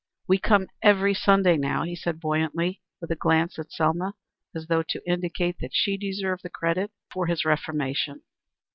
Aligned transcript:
"We 0.27 0.39
come 0.39 0.65
every 0.81 1.13
Sunday 1.13 1.57
now," 1.57 1.83
he 1.83 1.95
said 1.95 2.19
buoyantly, 2.19 2.81
with 2.99 3.11
a 3.11 3.15
glance 3.15 3.59
at 3.59 3.71
Selma 3.71 4.15
as 4.55 4.65
though 4.65 4.81
to 4.81 5.07
indicate 5.07 5.57
that 5.59 5.75
she 5.75 5.95
deserved 5.95 6.41
the 6.41 6.49
credit 6.49 6.89
of 7.15 7.27
his 7.27 7.45
reformation. 7.45 8.23